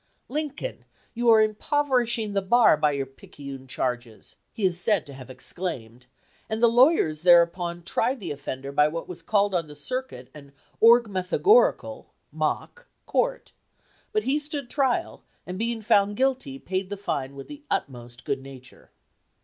"Lincoln, 0.29 0.85
you 1.13 1.29
are 1.29 1.43
impoverish 1.43 2.17
ing 2.17 2.33
the 2.33 2.41
bar 2.41 2.75
by 2.75 2.91
your 2.93 3.05
picayune 3.05 3.67
charges," 3.67 4.35
he 4.51 4.65
is 4.65 4.81
said 4.81 5.05
to 5.05 5.13
have 5.13 5.29
exclaimed; 5.29 6.07
and 6.49 6.59
the 6.59 6.67
lawyers 6.67 7.21
thereupon 7.21 7.83
tried 7.83 8.19
the 8.19 8.31
offender 8.31 8.71
by 8.71 8.87
what 8.87 9.07
was 9.07 9.21
called 9.21 9.53
on 9.53 9.67
the 9.67 9.75
cir 9.75 10.01
cuit 10.01 10.29
an 10.33 10.53
"orgmathorical" 10.81 12.07
(mock) 12.31 12.87
court, 13.05 13.51
but 14.11 14.23
he 14.23 14.39
stood 14.39 14.71
trial, 14.71 15.23
and 15.45 15.59
being 15.59 15.83
found 15.83 16.15
guilty, 16.15 16.57
paid 16.57 16.89
the 16.89 16.97
fine 16.97 17.35
with 17.35 17.47
the 17.47 17.61
utmost 17.69 18.25
good 18.25 18.41
nature. 18.41 18.89